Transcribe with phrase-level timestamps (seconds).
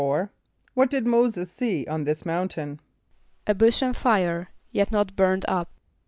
[0.01, 0.01] =
[0.73, 2.79] What did M[=o]´[s+]e[s+] see on this mountain?
[3.45, 5.69] =A bush on fire, yet not burned up.